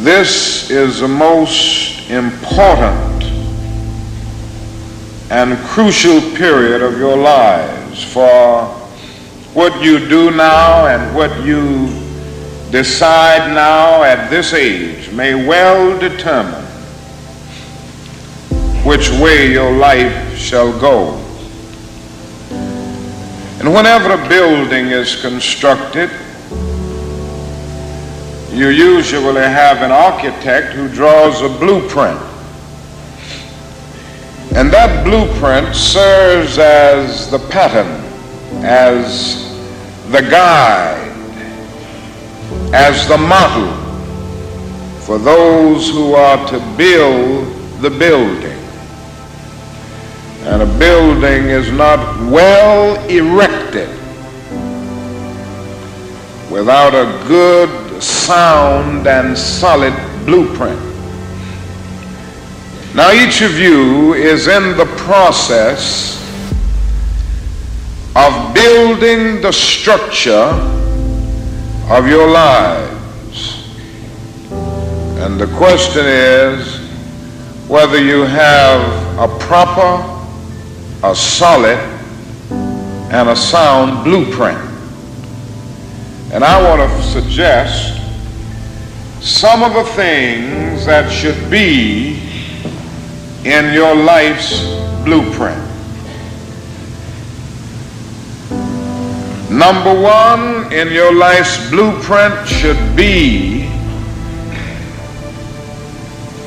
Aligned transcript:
This 0.00 0.70
is 0.70 1.00
the 1.00 1.08
most 1.08 2.08
important 2.08 3.24
and 5.28 5.58
crucial 5.66 6.20
period 6.36 6.82
of 6.82 6.96
your 6.98 7.16
lives 7.16 8.04
for 8.04 8.66
what 9.54 9.82
you 9.82 9.98
do 10.08 10.30
now 10.30 10.86
and 10.86 11.16
what 11.16 11.44
you 11.44 11.88
decide 12.70 13.52
now 13.52 14.04
at 14.04 14.30
this 14.30 14.54
age 14.54 15.10
may 15.10 15.34
well 15.34 15.98
determine 15.98 16.64
which 18.86 19.10
way 19.20 19.50
your 19.50 19.72
life 19.72 20.38
shall 20.38 20.78
go. 20.78 21.16
And 23.58 23.74
whenever 23.74 24.12
a 24.12 24.28
building 24.28 24.86
is 24.92 25.20
constructed, 25.20 26.08
you 28.58 28.70
usually 28.70 29.40
have 29.40 29.82
an 29.82 29.92
architect 29.92 30.74
who 30.74 30.88
draws 30.88 31.42
a 31.42 31.48
blueprint. 31.48 32.18
And 34.56 34.68
that 34.72 35.04
blueprint 35.04 35.76
serves 35.76 36.58
as 36.58 37.30
the 37.30 37.38
pattern, 37.50 37.86
as 38.64 39.46
the 40.10 40.22
guide, 40.22 41.12
as 42.74 43.06
the 43.06 43.16
model 43.16 43.72
for 45.02 45.18
those 45.18 45.88
who 45.90 46.14
are 46.14 46.44
to 46.48 46.58
build 46.76 47.46
the 47.80 47.90
building. 47.90 48.58
And 50.48 50.62
a 50.62 50.78
building 50.80 51.44
is 51.44 51.70
not 51.70 51.98
well 52.28 52.96
erected 53.08 53.88
without 56.50 56.92
a 56.92 57.24
good 57.28 57.77
sound 58.00 59.06
and 59.06 59.36
solid 59.36 59.94
blueprint. 60.24 60.80
Now, 62.94 63.12
each 63.12 63.42
of 63.42 63.58
you 63.58 64.14
is 64.14 64.48
in 64.48 64.76
the 64.76 64.86
process 64.96 66.16
of 68.16 68.54
building 68.54 69.40
the 69.40 69.52
structure 69.52 70.50
of 71.90 72.08
your 72.08 72.28
lives. 72.28 73.68
And 75.20 75.38
the 75.38 75.46
question 75.56 76.04
is 76.04 76.80
whether 77.68 78.02
you 78.02 78.22
have 78.22 78.80
a 79.18 79.38
proper, 79.38 80.02
a 81.06 81.14
solid, 81.14 81.78
and 83.10 83.28
a 83.28 83.36
sound 83.36 84.04
blueprint. 84.04 84.67
And 86.30 86.44
I 86.44 86.62
want 86.62 86.82
to 86.82 87.02
suggest 87.02 87.96
some 89.22 89.62
of 89.62 89.72
the 89.72 89.84
things 89.92 90.84
that 90.84 91.10
should 91.10 91.50
be 91.50 92.20
in 93.44 93.72
your 93.72 93.94
life's 93.94 94.60
blueprint. 95.04 95.58
Number 99.50 99.98
one 99.98 100.70
in 100.70 100.92
your 100.92 101.14
life's 101.14 101.70
blueprint 101.70 102.46
should 102.46 102.94
be 102.94 103.62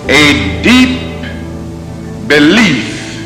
a 0.07 0.61
deep 0.61 1.02
belief 2.27 3.17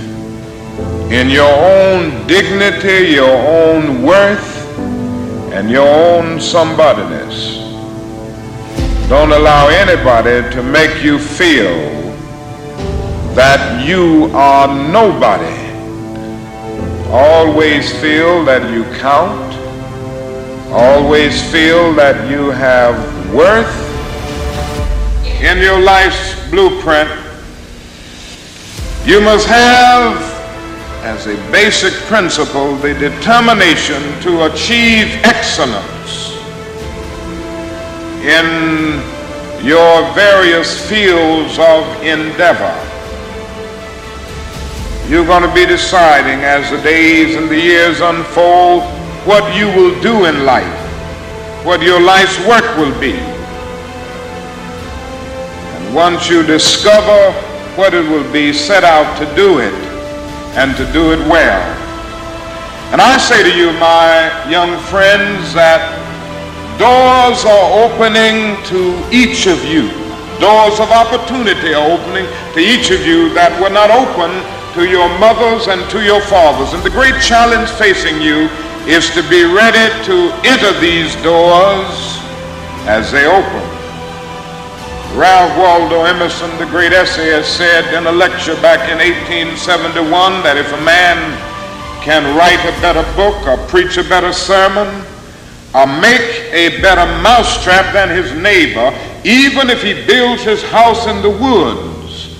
in 1.11 1.29
your 1.29 1.53
own 1.53 2.25
dignity, 2.27 3.11
your 3.11 3.29
own 3.29 4.01
worth, 4.01 4.54
and 5.55 5.71
your 5.71 5.87
own 5.87 6.37
somebodyness. 6.37 7.63
Don't 9.07 9.31
allow 9.31 9.69
anybody 9.69 10.53
to 10.53 10.61
make 10.61 11.01
you 11.01 11.17
feel 11.17 11.93
that 13.35 13.88
you 13.88 14.29
are 14.33 14.67
nobody. 14.91 15.55
Always 17.09 17.89
feel 18.01 18.44
that 18.44 18.69
you 18.73 18.83
count. 18.99 19.53
Always 20.73 21.41
feel 21.49 21.94
that 21.94 22.29
you 22.29 22.51
have 22.51 22.97
worth. 23.33 23.73
In 25.41 25.59
your 25.59 25.79
life's 25.79 26.49
blueprint, 26.49 27.09
you 29.05 29.21
must 29.21 29.47
have 29.47 30.34
as 31.05 31.27
a 31.27 31.35
basic 31.51 31.93
principle 32.09 32.75
the 32.77 32.91
determination 32.95 34.01
to 34.21 34.45
achieve 34.51 35.05
excellence 35.23 36.33
in 38.25 38.97
your 39.63 40.01
various 40.15 40.89
fields 40.89 41.59
of 41.59 41.85
endeavor. 42.01 42.73
You're 45.07 45.27
going 45.27 45.47
to 45.47 45.53
be 45.53 45.67
deciding 45.67 46.39
as 46.41 46.71
the 46.71 46.81
days 46.81 47.35
and 47.35 47.47
the 47.49 47.59
years 47.59 47.99
unfold 47.99 48.81
what 49.27 49.55
you 49.55 49.67
will 49.67 50.01
do 50.01 50.25
in 50.25 50.44
life, 50.44 50.65
what 51.63 51.83
your 51.83 52.01
life's 52.01 52.39
work 52.47 52.65
will 52.77 52.99
be. 52.99 53.13
And 55.75 55.94
once 55.94 56.31
you 56.31 56.41
discover 56.41 57.31
what 57.77 57.94
it 57.94 58.09
will 58.09 58.29
be, 58.33 58.51
set 58.51 58.83
out 58.83 59.19
to 59.19 59.35
do 59.35 59.59
it 59.59 59.84
and 60.55 60.75
to 60.77 60.85
do 60.91 61.11
it 61.11 61.19
well. 61.27 61.63
And 62.91 63.01
I 63.01 63.17
say 63.17 63.43
to 63.43 63.51
you, 63.51 63.73
my 63.73 64.31
young 64.49 64.79
friends, 64.88 65.53
that 65.53 65.83
doors 66.79 67.43
are 67.43 67.67
opening 67.83 68.55
to 68.71 68.95
each 69.11 69.47
of 69.47 69.59
you. 69.65 69.91
Doors 70.39 70.79
of 70.79 70.91
opportunity 70.91 71.73
are 71.73 71.91
opening 71.91 72.27
to 72.55 72.59
each 72.59 72.91
of 72.91 73.05
you 73.05 73.33
that 73.33 73.51
were 73.59 73.71
not 73.71 73.91
open 73.91 74.31
to 74.75 74.88
your 74.88 75.07
mothers 75.19 75.67
and 75.67 75.83
to 75.91 76.03
your 76.03 76.21
fathers. 76.21 76.73
And 76.73 76.83
the 76.83 76.89
great 76.89 77.19
challenge 77.21 77.69
facing 77.71 78.21
you 78.21 78.47
is 78.88 79.09
to 79.11 79.23
be 79.27 79.44
ready 79.44 79.88
to 80.05 80.31
enter 80.47 80.71
these 80.79 81.15
doors 81.23 82.19
as 82.88 83.11
they 83.11 83.25
open. 83.25 83.75
Ralph 85.15 85.57
Waldo 85.57 86.03
Emerson, 86.03 86.49
the 86.57 86.65
great 86.65 86.91
essayist, 86.91 87.55
said 87.55 87.93
in 87.93 88.05
a 88.05 88.11
lecture 88.11 88.55
back 88.55 88.89
in 88.91 88.97
1871 88.97 90.43
that 90.43 90.57
if 90.57 90.67
a 90.73 90.81
man 90.83 91.15
can 92.03 92.35
write 92.35 92.59
a 92.67 92.81
better 92.81 93.01
book 93.15 93.47
or 93.47 93.55
preach 93.67 93.95
a 93.95 94.03
better 94.03 94.33
sermon 94.33 94.85
or 95.73 95.87
make 95.87 96.19
a 96.51 96.81
better 96.81 97.05
mousetrap 97.23 97.93
than 97.93 98.09
his 98.09 98.33
neighbor, 98.33 98.91
even 99.23 99.69
if 99.69 99.81
he 99.81 100.05
builds 100.05 100.43
his 100.43 100.61
house 100.63 101.07
in 101.07 101.21
the 101.21 101.29
woods, 101.29 102.35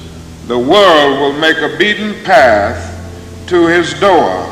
the 0.48 0.60
world 0.60 1.18
will 1.22 1.40
make 1.40 1.58
a 1.60 1.78
beaten 1.78 2.14
path 2.26 2.92
to 3.48 3.68
his 3.68 3.98
door. 4.02 4.52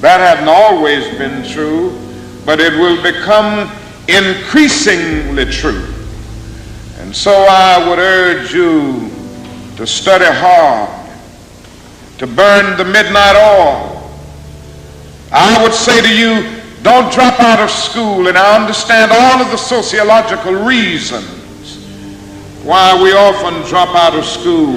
That 0.00 0.20
hadn't 0.20 0.50
always 0.50 1.08
been 1.16 1.42
true, 1.48 1.98
but 2.44 2.60
it 2.60 2.74
will 2.74 3.02
become 3.02 3.72
increasingly 4.06 5.46
true. 5.46 5.97
And 7.08 7.16
so 7.16 7.32
I 7.32 7.88
would 7.88 7.98
urge 7.98 8.52
you 8.52 9.08
to 9.78 9.86
study 9.86 10.26
hard, 10.28 10.90
to 12.18 12.26
burn 12.26 12.76
the 12.76 12.84
midnight 12.84 13.34
oil. 13.34 14.12
I 15.32 15.62
would 15.62 15.72
say 15.72 16.02
to 16.02 16.14
you, 16.14 16.60
don't 16.82 17.10
drop 17.10 17.40
out 17.40 17.60
of 17.60 17.70
school, 17.70 18.28
and 18.28 18.36
I 18.36 18.60
understand 18.60 19.10
all 19.10 19.40
of 19.40 19.50
the 19.50 19.56
sociological 19.56 20.52
reasons 20.52 21.78
why 22.62 23.02
we 23.02 23.14
often 23.14 23.66
drop 23.70 23.94
out 23.96 24.14
of 24.14 24.26
school. 24.26 24.76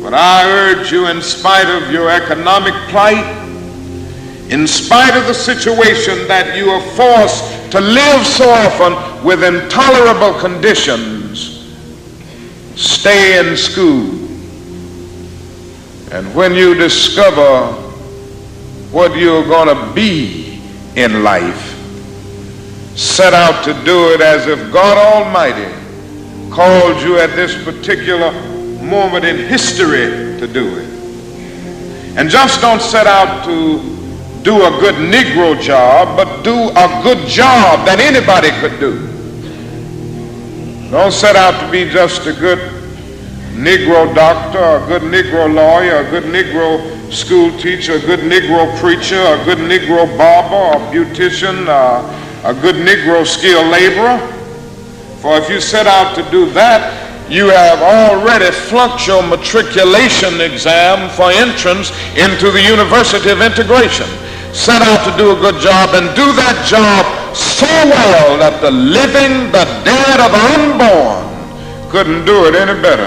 But 0.00 0.14
I 0.14 0.48
urge 0.48 0.92
you, 0.92 1.08
in 1.08 1.20
spite 1.20 1.66
of 1.66 1.90
your 1.90 2.10
economic 2.10 2.74
plight, 2.90 3.26
in 4.52 4.68
spite 4.68 5.16
of 5.16 5.26
the 5.26 5.34
situation 5.34 6.28
that 6.28 6.56
you 6.56 6.70
are 6.70 6.80
forced 6.94 7.57
to 7.70 7.80
live 7.80 8.26
so 8.26 8.48
often 8.48 9.24
with 9.24 9.44
intolerable 9.44 10.38
conditions, 10.40 11.76
stay 12.76 13.38
in 13.38 13.56
school. 13.56 14.14
And 16.10 16.34
when 16.34 16.54
you 16.54 16.74
discover 16.74 17.72
what 18.90 19.16
you're 19.16 19.44
going 19.44 19.68
to 19.68 19.94
be 19.94 20.62
in 20.96 21.22
life, 21.22 21.76
set 22.96 23.34
out 23.34 23.64
to 23.64 23.74
do 23.84 24.12
it 24.14 24.20
as 24.20 24.46
if 24.46 24.72
God 24.72 24.96
Almighty 24.96 25.72
called 26.50 27.02
you 27.02 27.18
at 27.18 27.36
this 27.36 27.62
particular 27.64 28.32
moment 28.82 29.24
in 29.24 29.36
history 29.36 30.38
to 30.40 30.46
do 30.46 30.78
it. 30.78 30.88
And 32.16 32.30
just 32.30 32.60
don't 32.62 32.80
set 32.80 33.06
out 33.06 33.44
to 33.44 33.97
do 34.42 34.56
a 34.56 34.70
good 34.80 34.94
Negro 34.96 35.60
job, 35.60 36.16
but 36.16 36.42
do 36.42 36.70
a 36.70 37.00
good 37.02 37.26
job 37.28 37.86
that 37.86 37.98
anybody 38.00 38.50
could 38.60 38.78
do. 38.80 39.08
Don't 40.90 41.12
set 41.12 41.36
out 41.36 41.60
to 41.60 41.70
be 41.70 41.84
just 41.90 42.26
a 42.26 42.32
good 42.32 42.58
Negro 43.52 44.14
doctor, 44.14 44.58
a 44.58 44.86
good 44.86 45.02
Negro 45.02 45.52
lawyer, 45.52 46.06
a 46.06 46.10
good 46.10 46.24
Negro 46.24 47.12
school 47.12 47.50
teacher, 47.58 47.94
a 47.94 48.00
good 48.00 48.20
Negro 48.20 48.74
preacher, 48.78 49.20
a 49.20 49.44
good 49.44 49.58
Negro 49.58 50.06
barber, 50.16 50.78
a 50.78 50.90
beautician, 50.92 51.66
uh, 51.66 52.48
a 52.48 52.54
good 52.54 52.76
Negro 52.76 53.26
skilled 53.26 53.66
laborer. 53.70 54.18
For 55.20 55.36
if 55.36 55.50
you 55.50 55.60
set 55.60 55.86
out 55.86 56.14
to 56.14 56.30
do 56.30 56.48
that, 56.50 57.04
you 57.30 57.48
have 57.48 57.82
already 57.82 58.50
flunked 58.50 59.06
your 59.06 59.22
matriculation 59.22 60.40
exam 60.40 61.10
for 61.10 61.30
entrance 61.30 61.90
into 62.16 62.50
the 62.50 62.62
University 62.62 63.30
of 63.30 63.42
Integration. 63.42 64.06
Set 64.58 64.82
out 64.82 65.04
to 65.08 65.16
do 65.16 65.30
a 65.30 65.36
good 65.36 65.60
job 65.62 65.94
and 65.94 66.14
do 66.16 66.32
that 66.34 66.66
job 66.66 67.06
so 67.32 67.64
well 67.64 68.36
that 68.38 68.60
the 68.60 68.72
living, 68.72 69.52
the 69.54 69.64
dead, 69.86 70.18
or 70.18 70.28
the 70.34 70.42
unborn 70.58 71.22
couldn't 71.90 72.26
do 72.26 72.44
it 72.44 72.56
any 72.56 72.74
better. 72.82 73.06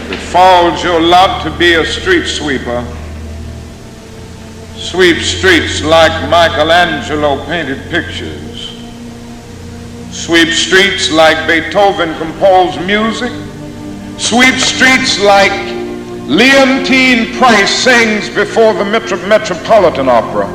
If 0.00 0.12
it 0.12 0.32
falls 0.32 0.82
your 0.82 0.98
lot 0.98 1.44
to 1.44 1.56
be 1.58 1.74
a 1.74 1.84
street 1.84 2.26
sweeper. 2.26 2.82
Sweep 4.90 5.18
streets 5.18 5.84
like 5.84 6.10
Michelangelo 6.28 7.44
painted 7.46 7.78
pictures. 7.90 8.70
Sweep 10.10 10.48
streets 10.48 11.12
like 11.12 11.46
Beethoven 11.46 12.12
composed 12.18 12.80
music. 12.80 13.30
Sweep 14.18 14.56
streets 14.56 15.20
like 15.20 15.52
Leontyne 16.26 17.38
Price 17.38 17.70
sings 17.70 18.28
before 18.34 18.74
the 18.74 18.84
Metro- 18.84 19.24
Metropolitan 19.28 20.08
Opera. 20.08 20.48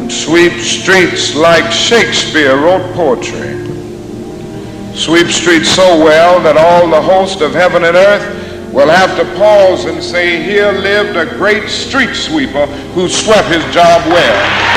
And 0.00 0.10
sweep 0.10 0.54
streets 0.54 1.36
like 1.36 1.70
Shakespeare 1.70 2.56
wrote 2.56 2.92
poetry 2.96 3.52
sweep 4.94 5.28
streets 5.28 5.70
so 5.70 6.04
well 6.04 6.38
that 6.40 6.56
all 6.56 6.90
the 6.90 7.00
host 7.00 7.40
of 7.40 7.54
heaven 7.54 7.84
and 7.84 7.96
earth 7.96 8.41
will 8.72 8.88
have 8.88 9.16
to 9.18 9.24
pause 9.36 9.84
and 9.84 10.02
say, 10.02 10.42
Here 10.42 10.72
lived 10.72 11.16
a 11.16 11.26
great 11.36 11.68
street 11.68 12.14
sweeper 12.14 12.66
who 12.94 13.08
swept 13.08 13.48
his 13.48 13.62
job 13.72 14.02
well. 14.08 14.72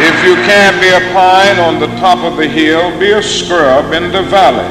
If 0.00 0.24
you 0.24 0.34
can't 0.44 0.80
be 0.80 0.88
a 0.88 1.12
pine 1.12 1.58
on 1.58 1.80
the 1.80 1.88
top 1.98 2.18
of 2.18 2.36
the 2.36 2.46
hill, 2.46 2.96
be 3.00 3.12
a 3.12 3.22
scrub 3.22 3.92
in 3.92 4.12
the 4.12 4.22
valley. 4.22 4.68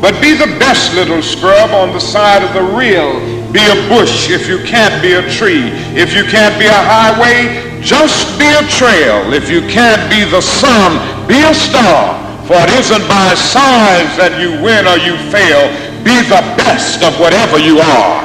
But 0.00 0.20
be 0.20 0.34
the 0.34 0.58
best 0.58 0.92
little 0.94 1.22
scrub 1.22 1.70
on 1.70 1.92
the 1.92 2.00
side 2.00 2.42
of 2.42 2.52
the 2.52 2.76
real 2.76 3.44
be 3.54 3.62
a 3.70 3.88
bush 3.88 4.30
if 4.30 4.48
you 4.48 4.58
can't 4.66 5.00
be 5.00 5.12
a 5.12 5.22
tree. 5.30 5.70
If 5.94 6.12
you 6.12 6.24
can't 6.24 6.58
be 6.58 6.66
a 6.66 6.74
highway, 6.74 7.73
just 7.84 8.38
be 8.38 8.48
a 8.48 8.64
trail. 8.66 9.32
If 9.34 9.50
you 9.50 9.60
can't 9.68 10.08
be 10.08 10.24
the 10.24 10.40
sun, 10.40 10.96
be 11.28 11.44
a 11.44 11.52
star. 11.52 12.16
For 12.48 12.56
it 12.56 12.70
isn't 12.80 13.06
by 13.08 13.34
size 13.34 14.16
that 14.16 14.40
you 14.40 14.56
win 14.64 14.88
or 14.88 14.96
you 14.96 15.20
fail. 15.28 15.68
Be 16.00 16.16
the 16.24 16.40
best 16.56 17.02
of 17.04 17.20
whatever 17.20 17.58
you 17.58 17.78
are. 17.78 18.24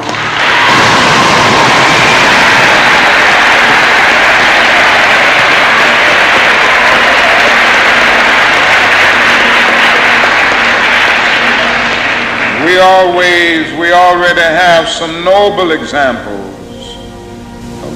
we 12.64 12.78
always, 12.78 13.72
we 13.78 13.92
already 13.92 14.40
have 14.40 14.88
some 14.88 15.24
noble 15.24 15.72
examples 15.72 16.39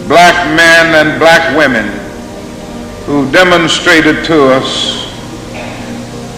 black 0.08 0.34
men 0.56 0.94
and 0.94 1.18
black 1.18 1.56
women 1.56 1.88
who 3.06 3.30
demonstrated 3.32 4.24
to 4.24 4.52
us 4.52 5.04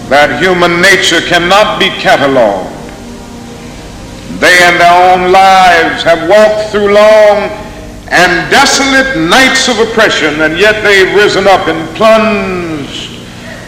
that 0.08 0.40
human 0.40 0.80
nature 0.80 1.20
cannot 1.26 1.78
be 1.78 1.90
cataloged. 1.98 2.70
They 4.38 4.56
in 4.68 4.78
their 4.78 5.14
own 5.14 5.32
lives 5.32 6.02
have 6.02 6.28
walked 6.28 6.70
through 6.70 6.94
long 6.94 7.50
and 8.10 8.50
desolate 8.50 9.18
nights 9.18 9.68
of 9.68 9.78
oppression, 9.80 10.42
and 10.42 10.58
yet 10.58 10.82
they've 10.84 11.14
risen 11.14 11.46
up 11.46 11.66
and 11.66 11.82
plunged 11.96 13.18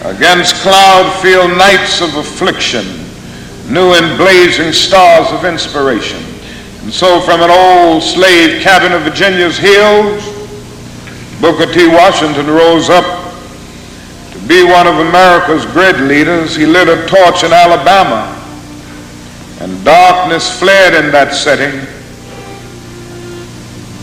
against 0.05 0.55
cloud-filled 0.63 1.59
nights 1.59 2.01
of 2.01 2.15
affliction 2.17 2.99
new 3.69 3.93
and 3.93 4.17
blazing 4.17 4.73
stars 4.73 5.31
of 5.31 5.45
inspiration. 5.45 6.28
And 6.89 6.95
so 6.95 7.21
from 7.21 7.43
an 7.43 7.51
old 7.51 8.03
slave 8.03 8.63
cabin 8.63 8.93
of 8.93 9.03
Virginia's 9.03 9.59
hills, 9.59 10.25
Booker 11.39 11.71
T. 11.71 11.87
Washington 11.87 12.47
rose 12.47 12.89
up 12.89 13.05
to 14.33 14.39
be 14.49 14.65
one 14.65 14.87
of 14.87 14.95
America's 14.95 15.67
great 15.67 15.97
leaders. 15.97 16.57
He 16.57 16.65
lit 16.65 16.89
a 16.89 17.07
torch 17.07 17.45
in 17.45 17.53
Alabama, 17.53 18.35
and 19.61 19.85
darkness 19.85 20.59
fled 20.59 21.05
in 21.05 21.13
that 21.13 21.35
setting. 21.35 21.79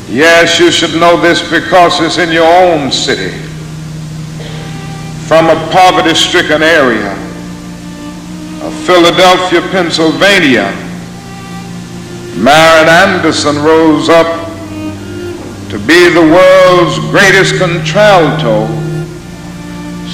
Yes, 0.07 0.59
you 0.59 0.69
should 0.69 0.93
know 0.99 1.19
this 1.19 1.41
because 1.41 1.99
it's 2.01 2.19
in 2.19 2.31
your 2.31 2.45
own 2.45 2.91
city. 2.91 3.35
From 5.25 5.47
a 5.47 5.55
poverty-stricken 5.71 6.61
area, 6.61 7.13
of 8.61 8.71
Philadelphia, 8.85 9.61
Pennsylvania, 9.71 10.84
Marian 12.37 12.89
Anderson 12.89 13.55
rose 13.63 14.09
up 14.09 14.27
to 15.69 15.79
be 15.87 16.09
the 16.11 16.21
world's 16.21 16.99
greatest 17.11 17.55
contralto 17.57 18.67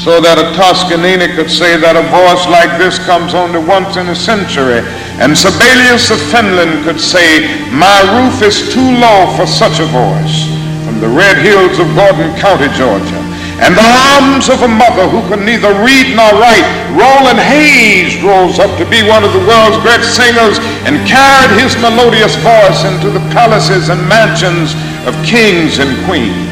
so 0.01 0.21
that 0.21 0.37
a 0.37 0.53
Toscanini 0.57 1.33
could 1.33 1.49
say 1.49 1.77
that 1.77 1.97
a 1.97 2.05
voice 2.09 2.45
like 2.49 2.77
this 2.77 2.97
comes 3.05 3.33
only 3.33 3.61
once 3.61 3.97
in 3.97 4.09
a 4.09 4.15
century. 4.15 4.81
And 5.21 5.37
Sibelius 5.37 6.09
of 6.09 6.21
Finland 6.33 6.85
could 6.85 7.01
say, 7.01 7.45
my 7.69 8.01
roof 8.17 8.41
is 8.41 8.73
too 8.73 8.89
low 8.97 9.29
for 9.37 9.45
such 9.45 9.77
a 9.77 9.85
voice 9.89 10.49
from 10.85 11.01
the 11.01 11.09
red 11.09 11.37
hills 11.37 11.77
of 11.77 11.89
Gordon 11.93 12.33
County, 12.37 12.69
Georgia 12.73 13.20
and 13.61 13.77
the 13.77 13.89
arms 14.17 14.49
of 14.49 14.65
a 14.65 14.67
mother 14.67 15.05
who 15.05 15.21
could 15.29 15.45
neither 15.45 15.69
read 15.85 16.17
nor 16.17 16.33
write. 16.41 16.65
Roland 16.97 17.37
Hayes 17.37 18.17
rose 18.25 18.57
up 18.57 18.73
to 18.81 18.85
be 18.89 19.05
one 19.05 19.21
of 19.21 19.31
the 19.37 19.45
world's 19.45 19.77
great 19.85 20.01
singers 20.01 20.57
and 20.89 20.97
carried 21.05 21.53
his 21.61 21.77
melodious 21.77 22.33
voice 22.41 22.81
into 22.89 23.13
the 23.13 23.21
palaces 23.29 23.93
and 23.93 24.01
mansions 24.09 24.73
of 25.05 25.13
kings 25.21 25.77
and 25.77 25.93
queens. 26.09 26.49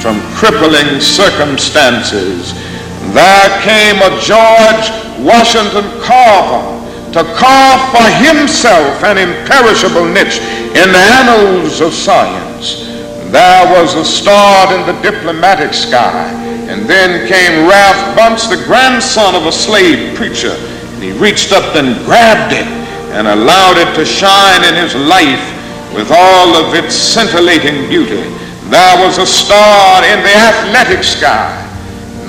From 0.00 0.16
crippling 0.32 0.96
circumstances, 0.96 2.56
there 3.12 3.50
came 3.60 4.00
a 4.00 4.16
George 4.24 4.88
Washington 5.20 5.84
Carver 6.00 6.64
to 7.12 7.20
carve 7.36 7.82
for 7.92 8.08
himself 8.24 9.04
an 9.04 9.20
imperishable 9.20 10.08
niche 10.08 10.40
in 10.72 10.88
the 10.88 11.04
annals 11.20 11.82
of 11.82 11.92
science 11.92 12.49
there 13.30 13.80
was 13.80 13.94
a 13.94 14.04
star 14.04 14.74
in 14.74 14.86
the 14.86 15.00
diplomatic 15.02 15.72
sky. 15.72 16.26
And 16.66 16.88
then 16.88 17.26
came 17.26 17.68
Ralph 17.68 18.16
Bunche, 18.16 18.48
the 18.50 18.62
grandson 18.66 19.34
of 19.34 19.46
a 19.46 19.52
slave 19.52 20.16
preacher. 20.16 20.54
And 20.94 21.02
he 21.02 21.12
reached 21.12 21.52
up 21.52 21.74
and 21.76 21.94
grabbed 22.04 22.52
it 22.52 22.66
and 23.14 23.26
allowed 23.26 23.78
it 23.78 23.94
to 23.96 24.04
shine 24.04 24.62
in 24.64 24.74
his 24.74 24.94
life 24.94 25.42
with 25.94 26.10
all 26.10 26.54
of 26.56 26.74
its 26.74 26.94
scintillating 26.94 27.88
beauty. 27.88 28.22
There 28.70 29.06
was 29.06 29.18
a 29.18 29.26
star 29.26 30.04
in 30.04 30.22
the 30.22 30.34
athletic 30.34 31.02
sky. 31.02 31.69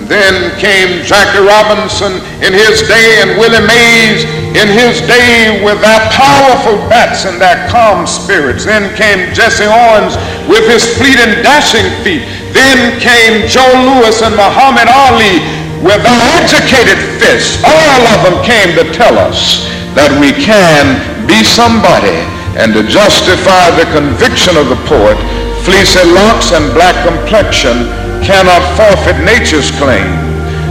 Then 0.08 0.54
came 0.58 1.04
Jackie 1.06 1.44
Robinson 1.44 2.22
in 2.42 2.54
his 2.54 2.86
day 2.88 3.22
and 3.22 3.38
Willie 3.38 3.66
Mays 3.66 4.26
in 4.52 4.68
his 4.68 5.00
day 5.08 5.64
with 5.64 5.80
their 5.80 6.02
powerful 6.12 6.76
bats 6.92 7.26
and 7.26 7.40
their 7.40 7.68
calm 7.70 8.06
spirits. 8.06 8.66
Then 8.66 8.92
came 8.98 9.34
Jesse 9.34 9.68
Owens 9.68 10.18
with 10.48 10.68
his 10.68 10.84
fleet 10.98 11.18
and 11.20 11.40
dashing 11.44 11.88
feet. 12.04 12.28
Then 12.52 13.00
came 13.00 13.48
Joe 13.48 13.72
Louis 13.88 14.18
and 14.22 14.36
Muhammad 14.36 14.92
Ali 14.92 15.40
with 15.80 16.02
their 16.04 16.22
educated 16.38 17.00
fists. 17.18 17.64
All 17.64 18.02
of 18.12 18.20
them 18.28 18.38
came 18.44 18.76
to 18.76 18.86
tell 18.92 19.18
us 19.18 19.64
that 19.96 20.12
we 20.20 20.32
can 20.36 21.00
be 21.28 21.44
somebody 21.44 22.16
and 22.60 22.74
to 22.76 22.84
justify 22.84 23.72
the 23.80 23.88
conviction 23.96 24.60
of 24.60 24.68
the 24.68 24.80
poet, 24.84 25.16
fleecy 25.64 26.04
locks 26.12 26.52
and 26.52 26.68
black 26.76 26.96
complexion 27.08 27.88
cannot 28.24 28.62
forfeit 28.78 29.18
nature's 29.26 29.72
claim. 29.82 30.08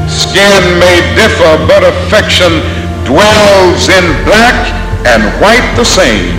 Skin 0.07 0.63
may 0.79 0.99
differ, 1.15 1.59
but 1.67 1.83
affection 1.83 2.63
dwells 3.07 3.91
in 3.91 4.05
black 4.27 4.59
and 5.07 5.23
white 5.43 5.67
the 5.77 5.85
same. 5.85 6.35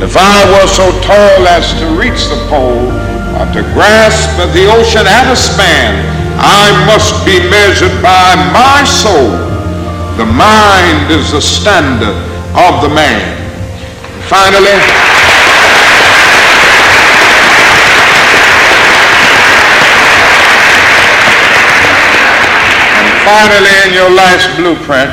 If 0.00 0.16
I 0.16 0.44
were 0.52 0.68
so 0.68 0.92
tall 1.00 1.48
as 1.48 1.72
to 1.80 1.86
reach 1.96 2.28
the 2.28 2.40
pole, 2.48 2.92
or 3.36 3.46
to 3.52 3.62
grasp 3.72 4.36
the 4.52 4.68
ocean 4.72 5.04
at 5.04 5.32
a 5.32 5.36
span, 5.36 5.92
I 6.38 6.68
must 6.84 7.24
be 7.24 7.40
measured 7.48 7.96
by 8.04 8.36
my 8.52 8.84
soul. 8.84 9.32
The 10.16 10.28
mind 10.28 11.12
is 11.12 11.32
the 11.32 11.40
standard 11.40 12.16
of 12.56 12.80
the 12.80 12.88
man. 12.88 13.36
Finally, 14.28 14.76
finally, 23.26 23.88
in 23.88 23.92
your 23.92 24.08
last 24.08 24.56
blueprint, 24.56 25.10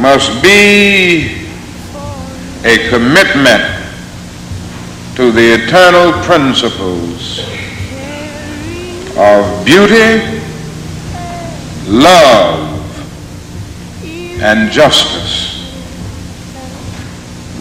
must 0.00 0.42
be 0.42 1.46
a 2.64 2.88
commitment 2.90 3.62
to 5.14 5.30
the 5.30 5.54
eternal 5.54 6.10
principles 6.24 7.38
of 9.16 9.64
beauty, 9.64 10.42
love, 11.86 12.66
and 14.42 14.72
justice. 14.72 15.70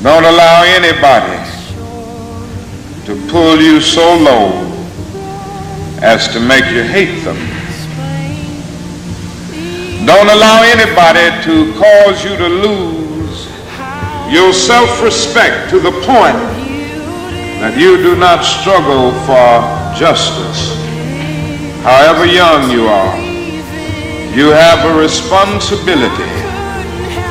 Don't 0.01 0.23
allow 0.23 0.63
anybody 0.63 1.37
to 3.05 3.29
pull 3.29 3.61
you 3.61 3.79
so 3.79 4.17
low 4.17 4.65
as 6.01 6.27
to 6.29 6.39
make 6.39 6.65
you 6.71 6.81
hate 6.81 7.23
them. 7.23 7.68
Don't 10.09 10.25
allow 10.25 10.63
anybody 10.65 11.29
to 11.45 11.71
cause 11.77 12.25
you 12.25 12.35
to 12.35 12.49
lose 12.49 13.45
your 14.33 14.51
self-respect 14.53 15.69
to 15.69 15.77
the 15.79 15.91
point 16.01 16.41
that 17.61 17.77
you 17.77 18.01
do 18.01 18.17
not 18.17 18.41
struggle 18.41 19.13
for 19.29 19.61
justice. 19.93 20.73
However 21.85 22.25
young 22.25 22.73
you 22.73 22.89
are, 22.89 23.13
you 24.33 24.49
have 24.49 24.81
a 24.89 24.97
responsibility 24.97 26.33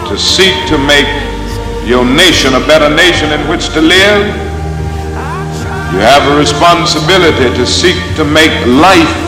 to 0.06 0.14
seek 0.14 0.54
to 0.70 0.78
make 0.78 1.11
your 1.82 2.06
nation 2.06 2.54
a 2.54 2.62
better 2.70 2.94
nation 2.94 3.35
in 3.35 3.42
which 3.50 3.75
to 3.75 3.82
live 3.82 4.23
you 5.90 5.99
have 5.99 6.23
a 6.30 6.38
responsibility 6.38 7.50
to 7.58 7.66
seek 7.66 7.99
to 8.14 8.23
make 8.23 8.54
life 8.78 9.18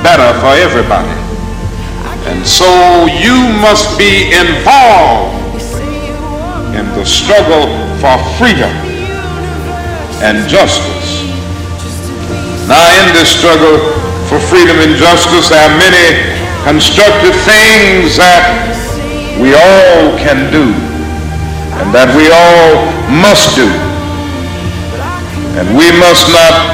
better 0.00 0.32
for 0.40 0.56
everybody. 0.56 1.23
And 2.24 2.40
so 2.46 3.04
you 3.04 3.36
must 3.60 3.98
be 3.98 4.32
involved 4.32 5.60
in 6.72 6.88
the 6.96 7.04
struggle 7.04 7.68
for 8.00 8.16
freedom 8.40 8.72
and 10.24 10.48
justice. 10.48 11.20
Now, 12.64 12.80
in 13.04 13.12
this 13.12 13.28
struggle 13.28 13.76
for 14.32 14.40
freedom 14.40 14.80
and 14.80 14.96
justice, 14.96 15.52
there 15.52 15.60
are 15.60 15.76
many 15.76 16.16
constructive 16.64 17.36
things 17.44 18.16
that 18.16 18.72
we 19.36 19.52
all 19.52 20.16
can 20.16 20.48
do 20.48 20.72
and 21.76 21.92
that 21.92 22.08
we 22.16 22.32
all 22.32 22.88
must 23.20 23.52
do. 23.52 23.68
And 25.60 25.76
we 25.76 25.92
must 26.00 26.32
not 26.32 26.72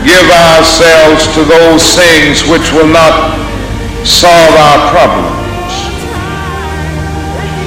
give 0.00 0.26
ourselves 0.32 1.28
to 1.36 1.44
those 1.44 1.92
things 1.92 2.42
which 2.48 2.72
will 2.72 2.88
not 2.88 3.41
solve 4.04 4.54
our 4.58 4.78
problems. 4.90 5.72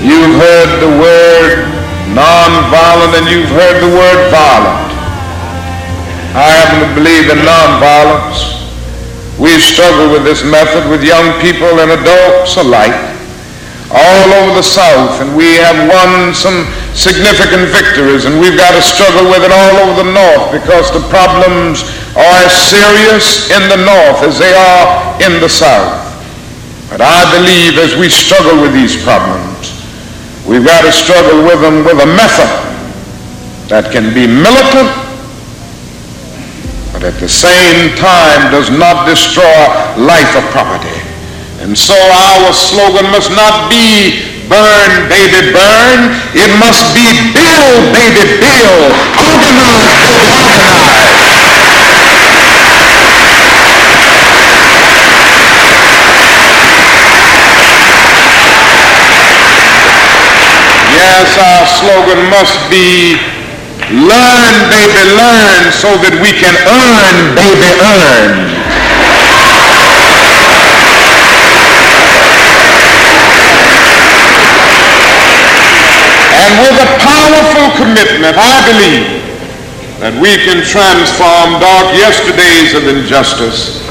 You've 0.04 0.36
heard 0.38 0.70
the 0.84 0.92
word 1.00 1.66
nonviolent 2.12 3.18
and 3.18 3.26
you've 3.26 3.50
heard 3.50 3.82
the 3.82 3.90
word 3.90 4.20
violent. 4.30 4.92
I 6.36 6.52
happen 6.52 6.84
to 6.84 6.92
believe 6.94 7.32
in 7.32 7.40
nonviolence. 7.42 8.56
We've 9.40 9.64
struggled 9.64 10.12
with 10.12 10.24
this 10.24 10.44
method 10.44 10.88
with 10.92 11.04
young 11.04 11.40
people 11.40 11.80
and 11.80 11.92
adults 11.92 12.56
alike 12.56 12.96
all 13.92 14.28
over 14.44 14.56
the 14.56 14.66
South, 14.66 15.22
and 15.22 15.36
we 15.36 15.56
have 15.56 15.76
won 15.88 16.34
some 16.34 16.68
significant 16.94 17.72
victories, 17.72 18.26
and 18.26 18.40
we've 18.40 18.58
got 18.58 18.76
to 18.76 18.82
struggle 18.82 19.30
with 19.32 19.44
it 19.44 19.52
all 19.52 19.76
over 19.88 20.04
the 20.04 20.12
North 20.12 20.52
because 20.52 20.92
the 20.92 21.04
problems 21.08 21.84
are 22.16 22.38
as 22.44 22.52
serious 22.52 23.52
in 23.52 23.68
the 23.70 23.80
North 23.80 24.24
as 24.24 24.40
they 24.40 24.54
are 24.54 25.16
in 25.22 25.40
the 25.40 25.50
South. 25.50 26.05
But 26.96 27.04
I 27.04 27.28
believe 27.36 27.76
as 27.76 27.92
we 28.00 28.08
struggle 28.08 28.64
with 28.64 28.72
these 28.72 28.96
problems, 29.04 29.76
we've 30.48 30.64
got 30.64 30.88
to 30.88 30.96
struggle 30.96 31.44
with 31.44 31.60
them 31.60 31.84
with 31.84 32.00
a 32.00 32.08
method 32.08 32.48
that 33.68 33.92
can 33.92 34.16
be 34.16 34.24
militant, 34.24 34.88
but 36.96 37.04
at 37.04 37.20
the 37.20 37.28
same 37.28 37.92
time 38.00 38.48
does 38.48 38.72
not 38.72 39.04
destroy 39.04 39.44
life 40.00 40.40
or 40.40 40.46
property. 40.56 40.96
And 41.60 41.76
so 41.76 42.00
our 42.00 42.56
slogan 42.56 43.12
must 43.12 43.28
not 43.36 43.68
be 43.68 44.48
burn, 44.48 45.12
baby, 45.12 45.52
burn. 45.52 46.16
It 46.32 46.48
must 46.64 46.96
be 46.96 47.12
build, 47.36 47.92
baby, 47.92 48.40
build. 48.40 48.96
Organize. 49.20 49.76
Yes, 60.96 61.38
our 61.38 61.68
slogan 61.86 62.26
must 62.34 62.58
be 62.74 63.14
learn, 63.94 64.56
baby, 64.74 65.04
learn 65.14 65.70
so 65.70 65.94
that 66.02 66.18
we 66.18 66.34
can 66.34 66.58
earn, 66.66 67.16
baby, 67.38 67.70
earn. 67.78 68.34
And 76.34 76.52
with 76.66 76.78
a 76.82 76.90
powerful 77.06 77.70
commitment, 77.78 78.34
I 78.34 78.58
believe 78.66 79.22
that 80.02 80.18
we 80.18 80.42
can 80.42 80.66
transform 80.66 81.62
dark 81.62 81.94
yesterdays 81.94 82.74
of 82.74 82.90
injustice 82.90 83.86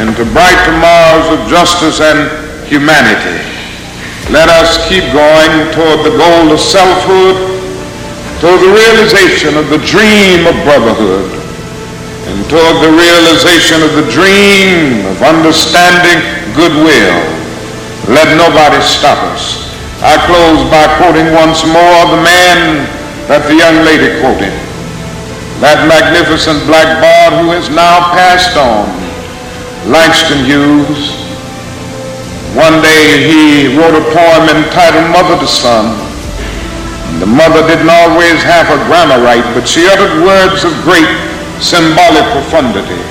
into 0.00 0.24
bright 0.32 0.56
tomorrows 0.64 1.28
of 1.28 1.44
justice 1.52 2.00
and 2.00 2.24
humanity. 2.64 3.53
Let 4.32 4.48
us 4.48 4.80
keep 4.88 5.04
going 5.12 5.68
toward 5.76 6.00
the 6.00 6.16
goal 6.16 6.48
of 6.48 6.56
selfhood, 6.56 7.36
toward 8.40 8.56
the 8.56 8.72
realization 8.72 9.52
of 9.52 9.68
the 9.68 9.76
dream 9.84 10.48
of 10.48 10.56
brotherhood, 10.64 11.28
and 12.32 12.40
toward 12.48 12.80
the 12.80 12.88
realization 12.88 13.84
of 13.84 13.92
the 14.00 14.08
dream 14.08 15.04
of 15.12 15.20
understanding 15.20 16.24
goodwill. 16.56 17.20
Let 18.08 18.32
nobody 18.40 18.80
stop 18.80 19.20
us. 19.36 19.68
I 20.00 20.16
close 20.24 20.64
by 20.72 20.88
quoting 20.96 21.32
once 21.36 21.60
more 21.68 22.00
the 22.08 22.24
man 22.24 22.88
that 23.28 23.44
the 23.44 23.56
young 23.56 23.84
lady 23.84 24.20
quoted. 24.24 24.52
That 25.60 25.84
magnificent 25.84 26.64
black 26.64 27.00
bard 27.00 27.44
who 27.44 27.52
has 27.52 27.68
now 27.68 28.12
passed 28.16 28.56
on, 28.56 28.88
Langston 29.92 30.44
Hughes. 30.48 31.23
One 32.54 32.80
day 32.82 33.26
he 33.26 33.76
wrote 33.76 33.98
a 33.98 34.04
poem 34.14 34.46
entitled 34.48 35.10
Mother 35.10 35.38
to 35.42 35.46
Son. 35.46 35.98
The 37.20 37.26
mother 37.26 37.66
didn't 37.66 37.90
always 37.90 38.42
have 38.42 38.66
her 38.70 38.80
grammar 38.86 39.22
right, 39.22 39.44
but 39.54 39.66
she 39.66 39.86
uttered 39.86 40.22
words 40.22 40.64
of 40.64 40.72
great 40.82 41.10
symbolic 41.62 42.24
profundity. 42.32 43.02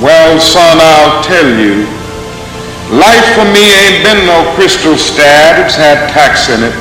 Well, 0.00 0.40
son, 0.40 0.76
I'll 0.80 1.22
tell 1.22 1.48
you, 1.56 1.86
Life 2.92 3.24
for 3.32 3.48
me 3.48 3.72
ain't 3.72 4.04
been 4.04 4.26
no 4.26 4.52
crystal 4.54 4.98
stab. 4.98 5.64
It's 5.64 5.74
had 5.74 6.12
tacks 6.12 6.52
in 6.52 6.60
it. 6.60 6.76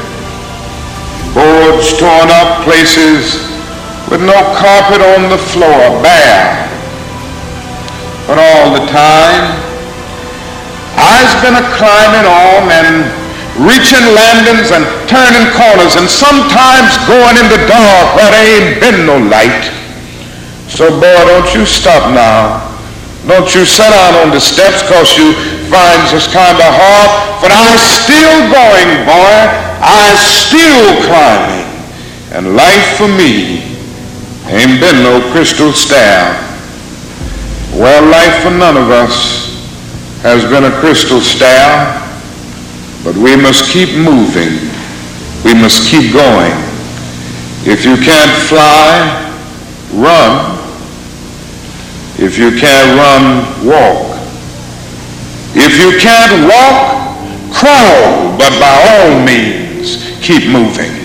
Boards 1.32 1.96
torn 1.96 2.28
up, 2.28 2.68
places 2.68 3.40
with 4.12 4.20
no 4.20 4.36
carpet 4.60 5.00
on 5.00 5.32
the 5.32 5.40
floor, 5.40 6.04
bare. 6.04 6.68
But 8.28 8.44
all 8.44 8.74
the 8.76 8.86
time, 8.92 9.71
I's 11.02 11.34
been 11.42 11.58
a 11.58 11.66
climbing 11.74 12.30
on 12.30 12.70
and 12.70 13.10
reaching 13.66 14.06
landings 14.14 14.70
and 14.70 14.86
turning 15.10 15.50
corners 15.58 15.98
and 15.98 16.06
sometimes 16.06 16.94
going 17.10 17.36
in 17.42 17.50
the 17.50 17.62
dark 17.66 18.14
where 18.14 18.30
there 18.30 18.48
ain't 18.62 18.78
been 18.78 19.10
no 19.10 19.18
light. 19.18 19.74
So 20.70 20.94
boy, 20.94 21.22
don't 21.26 21.50
you 21.58 21.66
stop 21.66 22.14
now. 22.14 22.70
Don't 23.26 23.50
you 23.54 23.66
sit 23.66 23.90
down 23.90 24.14
on 24.22 24.30
the 24.30 24.40
steps 24.40 24.86
cause 24.86 25.18
you 25.18 25.34
finds 25.74 26.14
us 26.14 26.30
kind 26.30 26.58
of 26.58 26.70
hard, 26.70 27.10
but 27.42 27.50
I'm 27.50 27.78
still 27.82 28.38
going, 28.54 29.06
boy. 29.06 29.72
I'm 29.82 30.18
still 30.18 31.02
climbing. 31.10 31.66
And 32.34 32.56
life 32.56 32.98
for 32.98 33.10
me 33.10 33.66
ain't 34.46 34.80
been 34.80 35.04
no 35.04 35.20
crystal 35.34 35.74
staff. 35.74 36.38
Well, 37.74 38.06
life 38.10 38.44
for 38.44 38.52
none 38.52 38.78
of 38.78 38.90
us 38.92 39.41
has 40.22 40.46
been 40.46 40.66
a 40.66 40.80
crystal 40.80 41.20
staff, 41.20 41.98
but 43.04 43.16
we 43.16 43.36
must 43.36 43.72
keep 43.72 43.90
moving. 43.98 44.70
We 45.44 45.54
must 45.58 45.90
keep 45.90 46.14
going. 46.14 46.54
If 47.66 47.84
you 47.86 47.98
can't 47.98 48.32
fly, 48.46 49.18
run. 49.94 50.58
If 52.20 52.38
you 52.38 52.52
can't 52.52 52.98
run, 53.02 53.66
walk. 53.66 54.18
If 55.54 55.82
you 55.82 56.00
can't 56.00 56.46
walk, 56.46 57.18
crawl, 57.52 58.38
but 58.38 58.54
by 58.60 58.78
all 58.94 59.26
means, 59.26 60.18
keep 60.22 60.48
moving. 60.48 61.01